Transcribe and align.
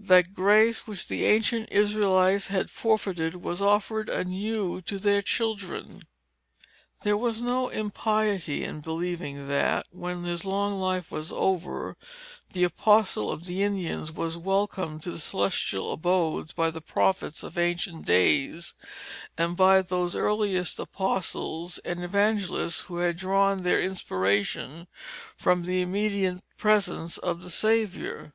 That 0.00 0.32
grace, 0.32 0.86
which 0.86 1.06
the 1.06 1.26
ancient 1.26 1.68
Israelites 1.70 2.46
had 2.46 2.70
forfeited, 2.70 3.42
was 3.42 3.60
offered 3.60 4.08
anew 4.08 4.80
to 4.80 4.98
their 4.98 5.20
children. 5.20 6.06
There 7.02 7.28
is 7.28 7.42
no 7.42 7.68
impiety 7.68 8.64
in 8.64 8.80
believing 8.80 9.48
that, 9.48 9.84
when 9.90 10.24
his 10.24 10.46
long 10.46 10.80
life 10.80 11.10
was 11.10 11.30
over, 11.30 11.98
the 12.54 12.64
apostle 12.64 13.30
of 13.30 13.44
the 13.44 13.62
Indians 13.62 14.10
was 14.10 14.38
welcomed 14.38 15.02
to 15.02 15.10
the 15.10 15.18
celestial 15.18 15.92
abodes 15.92 16.54
by 16.54 16.70
the 16.70 16.80
prophets 16.80 17.42
of 17.42 17.58
ancient 17.58 18.06
days, 18.06 18.72
and 19.36 19.58
by 19.58 19.82
those 19.82 20.16
earliest 20.16 20.78
apostles 20.80 21.76
and 21.84 22.02
evangelists, 22.02 22.80
who 22.80 22.96
had 22.96 23.18
drawn 23.18 23.58
their 23.58 23.82
inspiration 23.82 24.86
from 25.36 25.64
the 25.64 25.82
immediate 25.82 26.40
presence 26.56 27.18
of 27.18 27.42
the 27.42 27.50
Saviour. 27.50 28.32